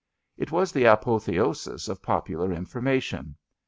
It 0.35 0.51
was 0.51 0.71
the 0.71 0.85
apotheosis 0.85 1.87
of 1.87 2.01
Popular 2.01 2.51
Information. 2.51 3.35